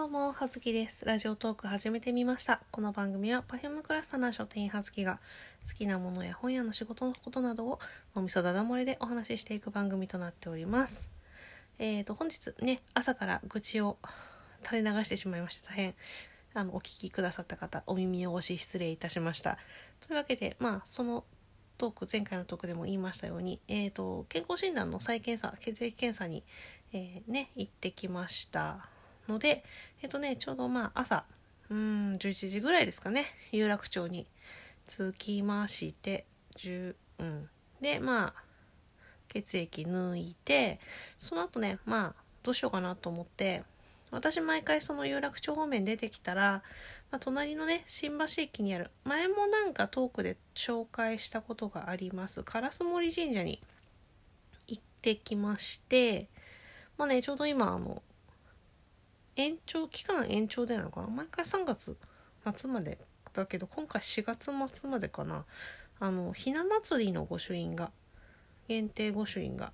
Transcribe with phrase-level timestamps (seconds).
[0.00, 1.04] どうも、はずきです。
[1.04, 2.62] ラジオトーク始めてみました。
[2.70, 5.20] この番組は Perfume クラスターな書店員はずきが
[5.68, 7.78] 好きなものや本屋の仕事のことなどを
[8.14, 11.10] おみそだだ漏れでお話ししていく番組となっております。
[11.78, 13.98] えーと、本日ね、朝から愚痴を
[14.64, 15.94] 垂れ流してしまいまして大変
[16.54, 19.58] あのお聞きくださった方、お耳汚し失礼いたしました。
[20.08, 21.24] というわけで、まあ、その
[21.76, 26.42] トーク、前回のトークでも言いましたように、えーと、健康診断の再検査、血液検査に、
[26.94, 28.89] えーね、行ってきました。
[29.30, 29.64] ので、
[30.02, 31.24] えっとね、ちょうどまあ朝、
[31.70, 34.26] うん、11時ぐらいですかね、有楽町に
[34.86, 37.48] 着きまして、10うん。
[37.80, 38.34] で、まあ、
[39.28, 40.80] 血液抜いて、
[41.18, 43.62] その後ね、まあ、どうしようかなと思って、
[44.10, 46.62] 私毎回その有楽町方面出てきたら、
[47.10, 53.62] まあ、隣のね、新橋駅にある、前もなんかトークで紹介したことがあります、烏森神社に
[54.66, 56.28] 行ってきまして、
[56.98, 58.02] まあね、ちょうど今、あの、
[59.40, 61.06] 延長期間延長でなのかな？
[61.08, 61.96] 毎回3月
[62.54, 62.98] 末まで
[63.32, 65.44] だけど今回4月末までかな。
[65.98, 67.90] あのひな祭りの御朱印が
[68.68, 69.72] 限定御朱印が、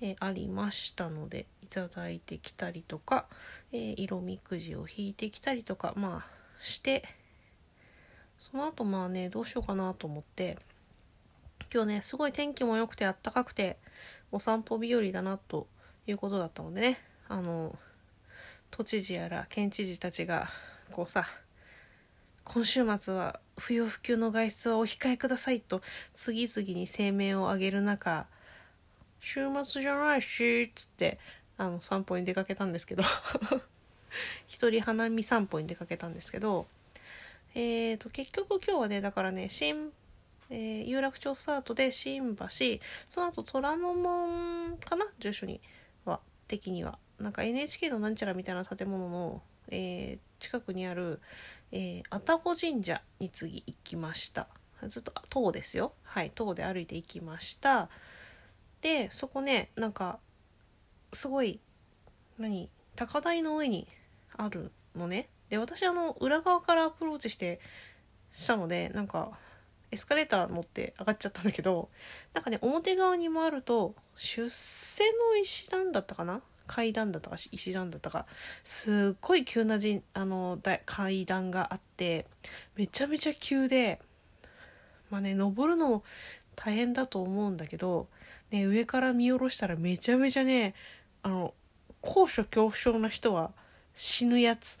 [0.00, 3.26] えーありましたのでいただいてきたりとか、
[3.72, 6.26] えー色みくじを引いてきたりとかまあ
[6.60, 7.04] して
[8.38, 10.58] その後まあねどうしようかなと思って
[11.72, 13.76] 今日ねすごい天気も良くてあったかくて
[14.30, 15.66] お散歩日和だなと
[16.06, 17.76] いうことだったのでねあの
[18.70, 20.48] 都知事やら県知事たちが
[20.92, 21.24] こうさ
[22.44, 25.82] 今週末は不要不急の外出はお控えくださいと
[26.14, 28.26] 次々に声明を上げる中
[29.20, 31.18] 週末じゃないしっつって
[31.56, 33.02] あの散歩に出かけたんですけど
[34.46, 36.66] 一人花見散歩に出かけたんですけど
[37.54, 39.92] えーと結局今日はねだからね新、
[40.50, 42.46] えー有楽町スタートで新橋
[43.08, 45.60] その後虎ノ門かな住所に
[46.04, 46.98] は的には。
[47.18, 51.20] なんか NHK のなんちゃらみたいな建物の、えー近くにある、
[51.72, 54.46] えー愛宕神社に次行きました。
[54.86, 55.92] ずっと塔ですよ。
[56.04, 57.88] はい塔で歩いて行きました。
[58.80, 60.20] でそこねなんか
[61.12, 61.60] すごい
[62.38, 63.88] 何高台の上に
[64.36, 65.28] あるのね。
[65.48, 67.60] で私あの裏側からアプローチして
[68.30, 69.32] したのでなんか
[69.90, 71.88] エスカレーター乗って上がっちゃったんだけど
[72.34, 76.42] なんかね表側にもあると出世の石段だったかな。
[76.68, 78.26] 階段だったか石段だったか
[78.62, 82.26] すっごい急なじあの階段があって
[82.76, 84.00] めちゃめちゃ急で
[85.10, 86.04] まあね登るのも
[86.54, 88.08] 大変だと思うんだけど、
[88.50, 90.74] ね、上から見下ろしたらめちゃめちゃね
[91.22, 91.54] あの
[92.00, 93.52] 高所恐怖症な人は
[93.94, 94.78] 死ぬやつ。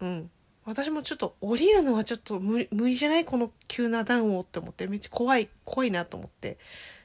[0.00, 0.30] うん。
[0.64, 3.24] 私もちょっと降りるのはちょっと無理無理じゃない？
[3.24, 4.86] この急な段をって思って。
[4.86, 6.58] めっちゃ怖い怖いなと思って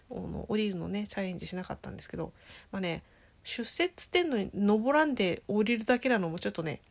[0.09, 2.31] あの降りるのねチャレンジしなかったんですけど。
[2.71, 3.03] まあね
[3.43, 6.81] 出世っつってんのに登らんで降りるだけなのもちょっとね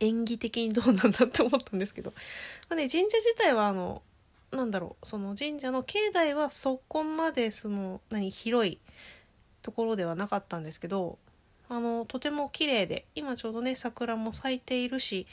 [0.00, 2.12] 演技的にどうなんだって思ったんですけど、
[2.68, 4.02] まあね、神社自体はあの
[4.52, 8.78] なんだろうその神社の境内はそこまでその何広い
[9.62, 11.18] ところではなかったんですけど
[11.68, 15.26] あのとても綺麗で今ちょうどね桜も咲いているし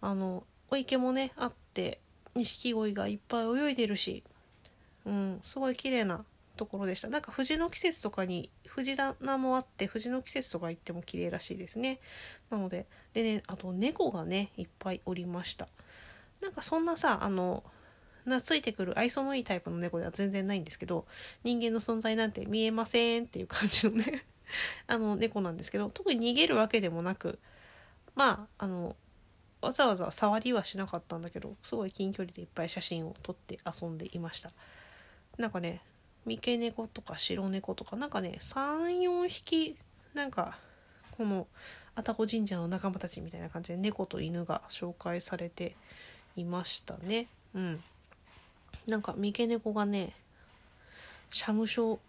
[0.00, 2.00] あのお池もねあって
[2.34, 4.22] 錦鯉がいっぱい泳いでるし、
[5.04, 6.24] うん、すごい綺麗な
[6.56, 7.08] ところでした。
[7.08, 12.00] なんか藤の季節とかに藤棚もあって藤の季節とか行っても綺麗らしいですね。
[12.50, 15.68] なのででねあと猫がねいっぱいおりました。
[16.40, 17.64] なんかそんなさあの
[18.24, 21.06] 懐いてくる愛想のいいタイプの猫では全然ないんですけど
[21.42, 24.24] 人間の存在なんて見えませんっていう感じのね
[24.86, 27.38] あの猫なんですけど特に逃げるわけでもなく
[28.14, 28.96] まああの
[29.60, 34.52] わざわざ触りはしなかったんだけどすごい近距離でいっぱい写真を撮って遊んでいました。
[35.38, 35.82] なんかね
[36.24, 39.76] 三毛猫とか白猫とかなんかね34匹
[40.14, 40.56] なんか
[41.16, 41.46] この
[41.96, 45.76] 愛宕神社の仲間たちみたいな感じで猫と犬が紹介されて
[46.36, 47.28] いましたね。
[47.54, 47.82] うん。
[48.86, 50.14] なんか三毛猫がね
[51.30, 52.00] 社務所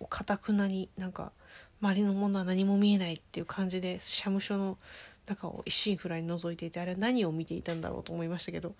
[0.00, 1.32] をかたくなになんか
[1.80, 4.78] 周りのものは何も見えないっていう感じで社務所の
[5.26, 8.74] 中を一心不乱に覗いていてあれは何を見ていたんだろうと思いましたけど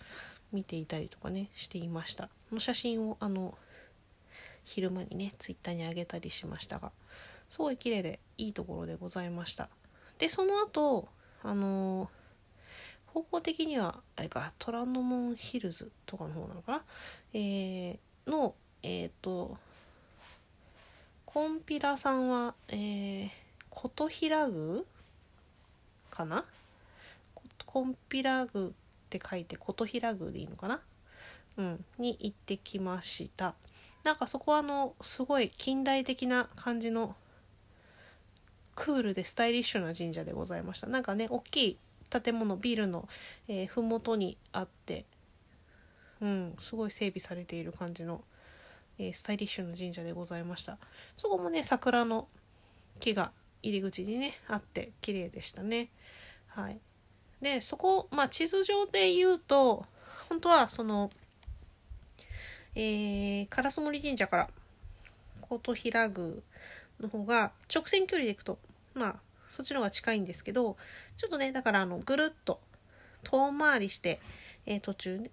[0.53, 2.29] 見ていたりとかねしていました。
[2.53, 3.55] の写真をあの
[4.67, 6.91] 昼間にねツイッターに上げたりしましたが
[7.49, 9.71] すごい綺麗でいいところでございました。
[10.19, 11.09] でその後
[11.43, 12.11] あの
[13.07, 16.83] 方向的にはあれか虎ノ門ヒルズとかの方なのかな？
[17.33, 19.57] えーのえっ、と
[21.25, 23.31] コンピラさんはえー、
[23.71, 24.83] 琴平宮
[26.11, 26.45] かな？
[27.65, 28.71] コンピラ宮っ
[29.09, 30.81] て書いて琴平宮でいいのかな？
[31.59, 33.55] うんに行ってきました。
[34.07, 37.17] なんかそこはあのすごい近代的な感じの
[38.77, 40.87] クールでスタイリッシュな神社でございました。
[40.87, 43.09] なんかね大きい建物ビルの、
[43.49, 45.07] えー、麓にあって
[46.21, 48.23] うんすごい整備されている感じの、
[49.01, 50.79] えー、スタイリッシュな神社でございました。
[51.17, 52.29] そこもね桜の
[53.01, 55.89] 木が入り口にねあって綺麗でしたね。
[56.47, 56.79] はい。
[57.43, 59.85] でそこまあ地図上で言うと
[60.29, 61.11] 本当はその
[62.79, 64.51] えー、烏森神社から
[65.41, 66.29] 琴平宮
[67.01, 68.59] の方が直線距離で行くと
[68.95, 69.17] まあ
[69.51, 70.77] そっちの方が近いんですけど
[71.17, 72.61] ちょっとねだからあのぐるっと
[73.25, 74.21] 遠回りして、
[74.67, 75.31] えー、途中で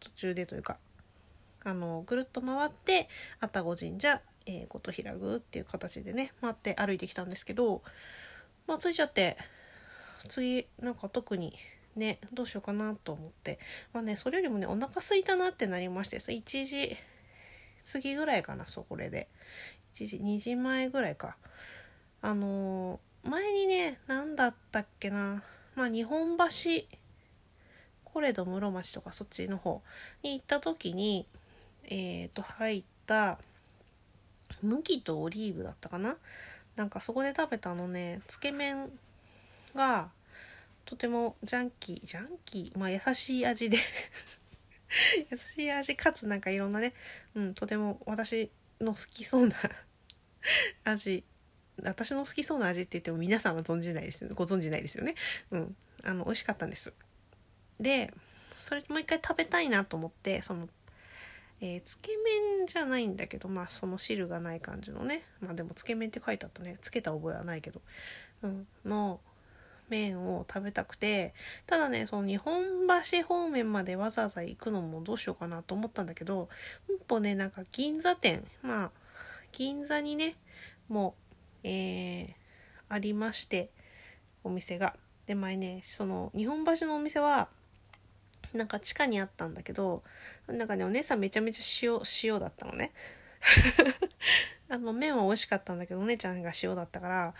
[0.00, 0.76] 途中でというか
[1.64, 3.08] あのぐるっと回って
[3.40, 7.82] 愛宕神社、えー、琴平宮っていう形でね回って歩いてきたんですけど
[8.66, 9.38] まあ着いちゃって
[10.28, 11.54] 次なんか特に
[11.96, 13.58] ねどうしようかなと思って。
[13.92, 16.96] まあねそれよりもねお腹空いたなってなりまして1時
[17.92, 19.28] 過ぎぐらいかなそこれで。
[19.94, 21.36] 1時2時前ぐらいか。
[22.20, 25.42] あのー、前にね何だったっけな。
[25.74, 26.44] まあ日本橋
[28.04, 29.82] コレド室町とかそっちの方
[30.22, 31.26] に行った時に
[31.84, 33.38] えっ、ー、と入った
[34.62, 36.16] 麦とオリーブだったかな。
[36.76, 38.90] なんかそこで食べたのねつけ麺
[39.74, 40.10] が
[40.86, 42.78] とてもジャンキージャンキー？
[42.78, 43.78] まあ優しい味で。
[45.30, 46.94] 優しい味かつなんかいろんなね、
[47.34, 48.50] うん、とても私
[48.80, 49.56] の好きそうな
[50.84, 51.24] 味。
[51.82, 55.14] 私の好きそうな味って言っても皆さんは存じないですよご存じないですよね。
[55.50, 56.92] うんあの美味しかったんです。
[57.80, 58.14] で
[58.58, 60.68] それもう一回食べたいなと思ってその
[61.60, 65.24] えー、つけ麺じゃないんだけどまあその汁がない感じのね。
[65.40, 66.78] まあでもつけ麺って書いてあったね。
[66.80, 67.80] つけた覚えはないけど、
[68.42, 69.20] うん、の
[69.88, 71.34] 麺を食べたくて
[71.66, 72.64] ただねその日本
[73.10, 76.48] 橋方面までわざわざ行くのもどうしようかなと思ったんだけど
[76.88, 78.90] 一歩ねなんか銀座店まあ
[79.52, 80.36] 銀座にね
[80.88, 81.26] もう
[81.68, 82.34] えー、
[82.88, 83.70] ありまして
[84.44, 84.94] お店が。
[85.26, 87.48] で前ねその日本橋のお店は
[88.54, 90.04] なんか地下にあったんだけど
[90.46, 92.92] なんかねお姉さんめちゃめちゃ塩塩だったのね。
[94.68, 97.34] あの麺は美味しかったんだけどお姉ちゃんが塩だったから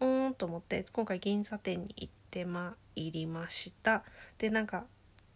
[0.00, 4.02] うーんと思って今回銀座店に行ってまいりました。
[4.38, 4.84] でなんか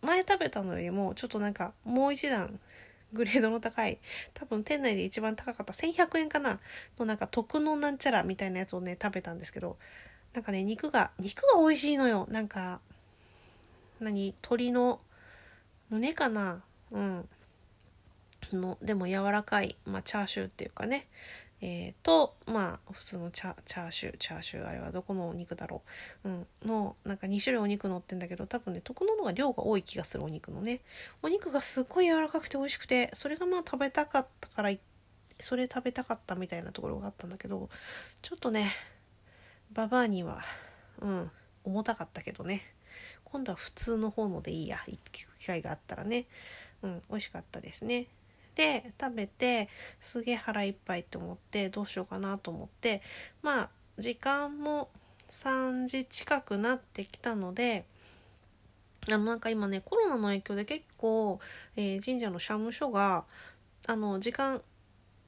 [0.02, 2.58] 前食べたのよりもちょっとなんかもう一段
[3.12, 3.98] グレードの高い
[4.34, 6.58] 多分店内で一番高かった1100円かな？
[6.98, 9.76] のなんか特のなんちゃらみたいなやつをね食べたんですけど
[10.32, 12.26] なんかね肉が肉が美味しいのよ。
[12.30, 12.80] なんか
[14.00, 15.00] 何鶏の
[15.90, 16.62] 胸かな？
[16.90, 17.28] うん。
[18.52, 21.06] のでも柔らかい、まあ、チャーシューっていうかね。
[21.66, 25.80] えー、とまあ普通のチャーシューチャーシューあれはどこのお肉だろ
[26.22, 30.80] う、うん、のなんか2種類お肉乗ってんだけど多分ね徳ののが量が多い気がするお肉のね。
[31.22, 34.72] お肉がすっごい柔らかくて美味しくてそれがまあ食べたかったから
[35.40, 37.70] それ食べたかったみたいなところがあったんだけど
[38.20, 38.70] ちょっとね
[39.72, 40.42] ババアには
[41.00, 41.30] うん
[41.64, 42.60] 重たかったけどね。
[43.24, 46.26] 今度は普通の方のでいいや行く機会があったらね。
[46.82, 48.08] うん美味しかったですね。
[48.54, 49.68] で食べて
[50.00, 53.02] すげえ腹いっぱいって思ってどうしようかなと思って
[53.42, 54.88] まあ時間も
[55.28, 57.84] 3時近くなってきたので
[59.08, 61.40] あのなんか今ねコロナの影響で結構、
[61.76, 63.24] えー、神社の社務所が
[63.86, 64.62] あの時間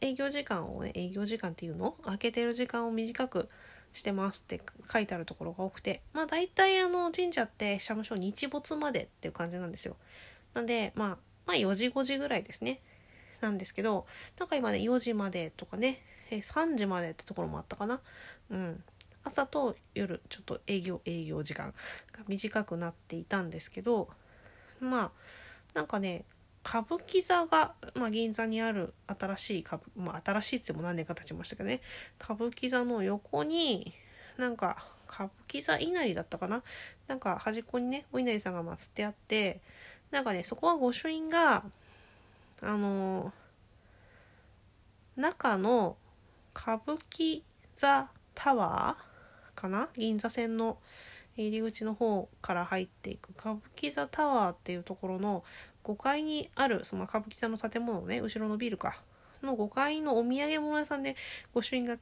[0.00, 1.92] 営業時間をね営業時間っていうの？
[2.04, 3.48] 開けてる時間を短く
[3.92, 4.60] してますって
[4.92, 9.96] 書いてあるところが多くてまあ大体あの神社って社務所日没までっていう感じなんですよ。
[10.54, 11.08] なんでまあ
[11.46, 12.80] まあ4時5時ぐらいですね。
[13.40, 14.06] なんですけど
[14.38, 18.00] なんか今ね4時までとかね3時までってところもあったかな。
[18.50, 18.82] うん。
[19.26, 21.74] 朝と夜ちょっと営業営業時間
[22.12, 24.08] が短くなっていたんですけど
[24.78, 25.10] まあ
[25.74, 26.24] なんかね
[26.64, 31.80] 歌舞伎座が、まあ、銀座にある新しい歌舞、まあ、新しいっても何年か経ちましたけどね
[32.20, 33.92] 歌舞伎座の横に
[34.36, 36.62] なんか歌舞伎座稲荷だったかな。
[37.06, 39.60] なんか端っこにねお稲荷さんが祀ってあって
[40.10, 41.64] なんかねそこは御朱印が
[42.62, 43.32] あの
[45.16, 45.96] 中の
[46.54, 47.42] 歌舞伎
[47.74, 50.78] 座タワーかな銀座線の
[51.36, 55.44] 入り口の方から入っていく歌舞伎座タワーっていうところの
[55.84, 59.00] 5階にあるその歌舞伎座の建物ね後ろのビルか。
[59.42, 61.14] の5階のお土産物屋さんで
[61.54, 61.98] 御朱印が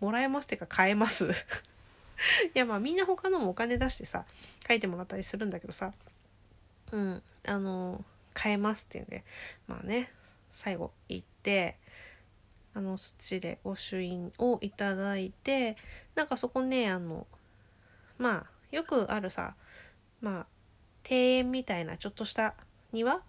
[0.00, 1.30] もらえますっていうか買えます。
[2.54, 4.24] いやまあみんな他のもお金出してさ
[4.66, 5.92] 書いてもらったりするんだけどさ。
[6.92, 8.04] うんあの
[8.38, 9.24] 変えますっていうんで
[9.66, 10.10] まあね
[10.50, 11.78] 最後行って
[12.74, 15.76] あのそっちで御朱印をいただいて
[16.14, 17.26] なんかそこねあの
[18.18, 19.54] まあよくあるさ
[20.20, 20.46] まあ
[21.08, 22.54] 庭園みたいなちょっとした
[22.92, 23.20] 庭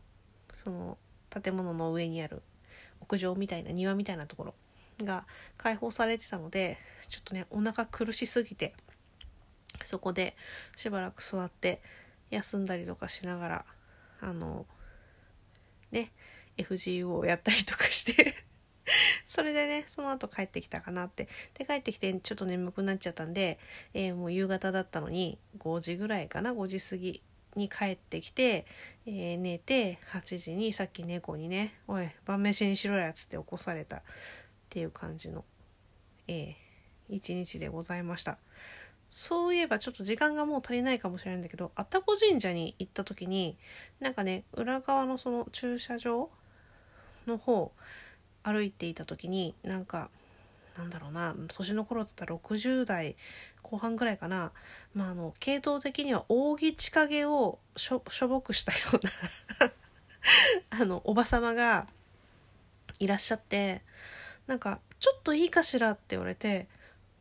[0.51, 0.97] その
[1.29, 2.41] 建物の上にある
[3.01, 4.53] 屋上みたいな庭みたいなところ
[5.03, 5.25] が
[5.57, 8.73] 解放されてたのでちょっとねお腹苦しすぎて
[9.83, 10.35] そこで
[10.75, 11.81] しばらく座って
[12.31, 13.65] 休んだりとかしながら
[14.21, 14.65] あの
[16.57, 18.33] FGO をやったりとかして
[19.27, 23.59] それでねその後帰ってきたかなってで帰ってきてちょっと眠くなっちゃったんで、
[23.93, 27.21] えー、もう夕方だったのに5時ぐらいかな5時過ぎ
[27.55, 28.65] に帰ってきて、
[29.05, 34.01] えー、寝て8時にさっき猫にね「おい晩飯にしろや」つって起こされたっ
[34.69, 35.45] ていう感じの、
[36.27, 36.55] えー、
[37.09, 38.37] 一日でございました。
[39.11, 43.57] そういえばちょっと時間がもう足りないかもしれないんだけど愛宕神社に行った時に
[44.01, 46.29] なんかね裏側のその駐車場
[47.27, 47.71] の方
[48.43, 50.09] 歩いていた時になんか
[50.77, 53.15] なんだろうな年の頃だったら60代
[53.61, 54.51] 後半ぐらいかな、
[54.93, 59.71] まあ、あの系統的には扇千景をしょしょぼくしたような
[60.81, 61.87] あのおばさまが
[62.99, 63.81] いらっしゃって
[64.47, 66.67] なんか「ちょっといいかしら?」って言われて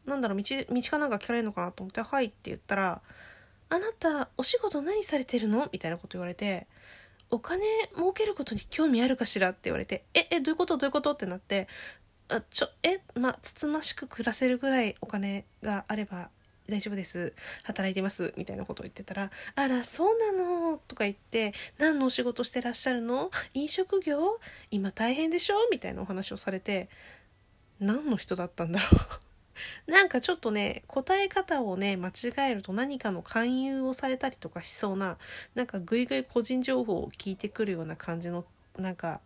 [0.05, 3.01] なんだろう道道かなんか聞かれるのかなと思って「はい」って言ったら
[3.71, 6.67] 「あなたお仕事何されてるの?」みたいなこと言われて
[7.35, 7.64] 「お金
[7.97, 10.76] 儲けることに興味あるかしら?」って言われて「ええどういうこと？
[10.76, 11.69] どういうこと?」ってなって
[12.29, 16.31] 「あちょえまあつつましく暮らせるぐらいお金があれば
[16.67, 23.31] 大丈夫です働いてますみたいなことを言ってたら「あらそうなの」とか言って「何のお仕事してらっしゃるの？
[23.53, 24.41] 飲食業？
[24.71, 26.88] 今大変でしょ?」みたいなお話をされて
[27.81, 29.24] 何の人だったんだろう？
[29.87, 35.19] なんかちょっとね答え方をね間違えると何かの勧誘をされたりとかしそうな
[35.55, 38.45] なんかぐいぐい個人情報を聞いてくるような感じの
[38.79, 39.21] なんか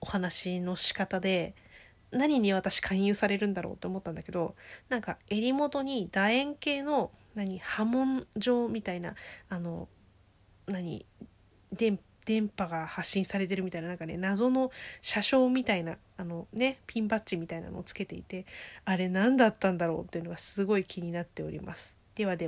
[0.00, 1.54] お話の仕方で
[2.12, 4.54] 何に私勧誘されるんだろうって思ったんだけど
[4.88, 9.14] なんか襟元に楕円形の何波紋状みたいな
[9.48, 9.88] あの
[10.66, 11.06] 何
[11.72, 18.44] 電波電波が発信されてるみたいななんかね謎の車掌みたいなあのねピンバッジみたいなのをつけていて
[18.84, 21.96] あれ何だったんだろうっていうのがすごい気になっております。
[22.16, 22.44] ではでは